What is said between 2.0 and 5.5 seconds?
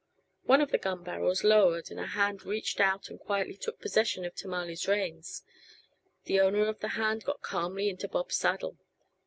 hand reached out and quietly took possession of Tamale's reins;